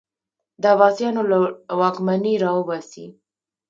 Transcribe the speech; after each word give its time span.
د 0.61 0.63
عباسیانو 0.73 1.21
له 1.31 1.37
واکمني 1.79 2.33
راوباسي 2.43 3.05